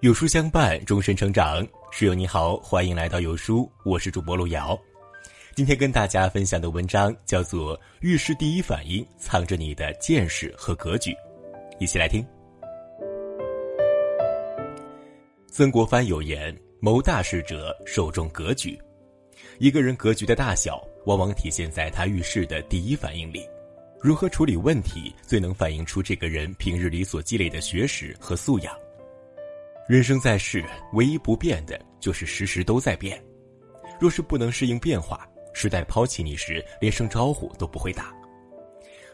[0.00, 1.66] 有书相伴，终身成长。
[1.90, 4.78] 室友你好，欢迎来到有书，我是主播路遥。
[5.54, 11.10] 今天跟大家分享的文章叫做《遇事第一反应藏着你的见识和格局》，
[11.78, 12.26] 一起来听。
[15.48, 18.80] 曾国藩有言：“谋大事者，首重格局。”
[19.60, 23.46] 一个人格局的大小，往往体现在他遇事的第一反应里。
[24.02, 28.74] 如何处理问题，最能反映出这个人平日里所积累的学识和素养。
[29.86, 33.22] 人生在世，唯一不变的就是时时都在变。
[34.00, 38.10] 若是不能适应变化，时代抛弃你时，连声招呼都不会打。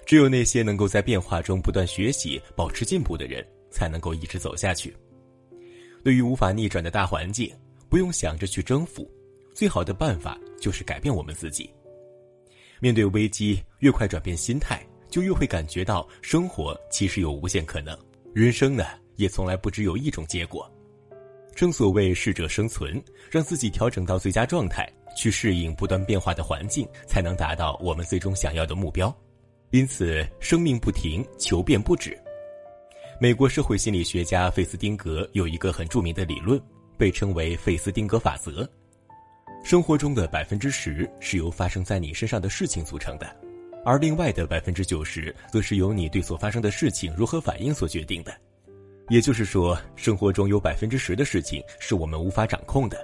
[0.06, 4.97] 只有那些能够在变化中不断学习、保持进步的人，才能够一直走下去。
[6.05, 7.53] 对于无法逆转的大环境，
[7.89, 9.11] 不用想着去征服，
[9.53, 11.69] 最好的办法就是改变我们自己。
[12.80, 17.97] 面对危机，越快转变心态，就越会感觉到生活其实有无限可能。
[18.34, 18.84] 人生呢？
[19.17, 20.70] 也从来不只有一种结果，
[21.55, 29.11] 正所谓适者生存，让自己调整到最佳状态，去适应不断变化的环境，才能达到我们最终想要的目标。
[29.70, 32.15] 因此，生命不停，求变不止。
[33.19, 36.61] 美国社会心理学家费斯汀格有一个很著名的理论，
[36.98, 38.70] 被称为费斯汀格法则。
[39.67, 43.27] 生活中的百分之十是由发生在你身上的事情组成的，
[43.84, 48.33] 而另外的百分之九十，则是由你对所发生的事情如何反应所决定的。
[49.09, 52.97] 也就是说，生活中有百分之十的事情是我们无法掌控的，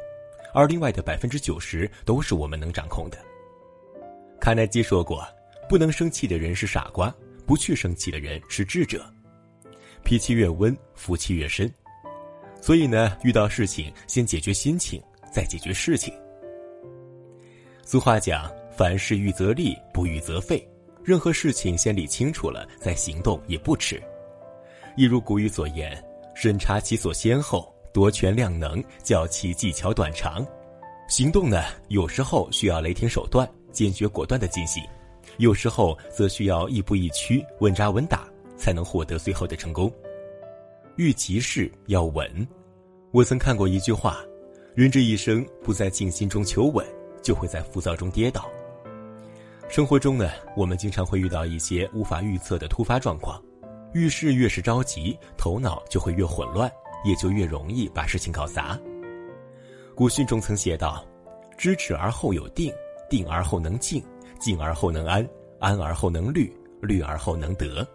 [0.54, 3.18] 而另外的百分之九十都是我们能掌控的。
[4.40, 5.26] 卡耐基说过
[5.68, 7.12] ：“不能生气的人是傻瓜，
[7.44, 9.04] 不去生气的人是智者。
[10.04, 11.68] 脾气越温，福气越深。
[12.60, 15.02] 所以呢，遇到事情先解决心情，
[15.32, 16.14] 再解决事情。”
[17.84, 20.66] 俗话讲：“凡事预则立，不预则废。”
[21.04, 24.00] 任何事情先理清楚了，再行动也不迟。
[24.96, 26.02] 一如古语所言
[26.32, 30.46] ：“审查其所先后，夺权量能，较其技巧短长。”
[31.08, 34.84] 行动呢，有时候需要雷霆手段，坚决果断的进行；
[35.38, 39.92] 有时候则需要亦步亦趋，稳扎稳打，才能获得最后的成功。
[40.96, 42.46] 遇急事要稳。
[43.10, 44.24] 我曾看过一句话
[44.74, 46.86] ：“人这一生不在静心中求稳，
[47.22, 48.50] 就会在浮躁中跌倒。”
[49.70, 53.42] 生活中呢，我们经常会遇到一些无法预测的突发状况。
[53.94, 56.70] 遇事越是着急，头脑就会越混乱，
[57.04, 58.78] 也就越容易把事情搞砸。
[59.94, 61.04] 古训中曾写道
[61.58, 62.72] ：“知止而后有定，
[63.10, 64.02] 定而后能静，
[64.40, 65.26] 静而后能安，
[65.58, 66.50] 安而后能虑，
[66.80, 67.86] 虑而后能得。”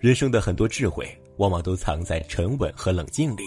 [0.00, 1.06] 人生的很多智慧，
[1.38, 3.42] 往往都藏在沉稳和冷静里。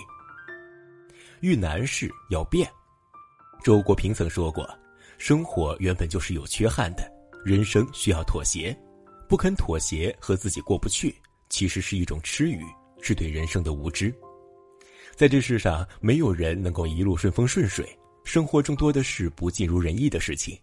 [1.41, 2.67] 遇难事要变。
[3.63, 4.69] 周国平曾说过
[5.17, 7.11] ：“生活原本就是有缺憾的，
[7.45, 8.77] 人生需要妥协，
[9.29, 11.15] 不肯妥协和自己过不去。”
[11.47, 12.61] 其实是一种痴愚，
[12.99, 14.13] 是对人生的无知。
[15.15, 17.87] 在这世上，没有人能够一路顺风顺水，
[18.25, 20.59] 生活中多的是不尽如人意的事情。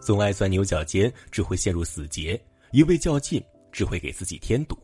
[0.00, 4.78] 总爱钻牛角尖，只会陷入死结；一味较劲，只会给自己添堵。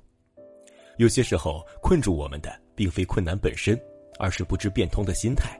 [0.98, 3.80] 有些时候，困住我们的并非困难本身，
[4.18, 5.58] 而是不知变通的心态。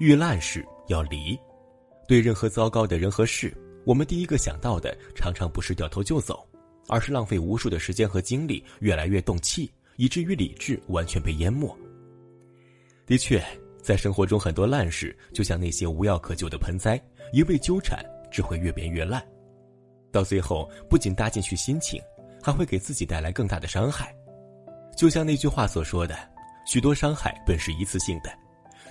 [0.00, 1.38] 遇烂事要离，
[2.06, 6.46] 对任何糟糕的人和事，我们第一个想到的常常不是掉头就走。
[6.86, 11.74] 而是浪费无数的时间和精力，越来越动气，以至于理智完全被淹没。
[13.06, 13.42] 的确，
[13.82, 17.02] 在生活中很多烂事，就像那些无药可救的盆栽，
[17.32, 19.26] 一味纠缠只会越变越烂，
[20.12, 21.98] 到最后不仅搭进去心情，
[22.42, 24.14] 还会给自己带来更大的伤害。
[24.94, 26.14] 就像那句话所说的
[26.68, 28.30] ：“许多伤害本是一次性的，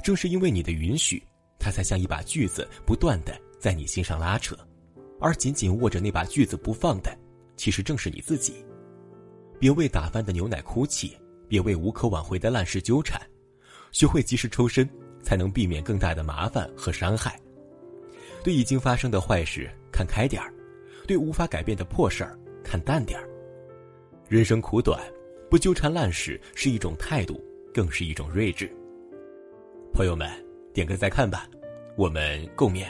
[0.04, 1.22] 正是因为你的允许，
[1.64, 4.54] 它才像一把锯子，不断的在你心上拉扯，
[5.22, 7.18] 而紧紧握着那把锯子不放的。”
[7.56, 8.66] 其实正是你自己，
[9.60, 11.16] 别为打翻的牛奶哭泣，
[11.48, 13.22] 别为无可挽回的烂事纠缠，
[13.92, 14.90] 学会及时抽身，
[15.22, 17.40] 才能避免更大的麻烦和伤害。
[18.44, 20.54] 对已经发生的坏事看开点儿，
[21.08, 23.30] 对无法改变的破事儿看淡点儿。
[24.28, 25.00] 人生苦短，
[25.50, 27.42] 不纠缠烂事是一种态度，
[27.72, 28.70] 更是一种睿智。
[29.94, 30.28] 朋友们，
[30.74, 31.48] 点个再看吧，
[31.96, 32.88] 我们共勉。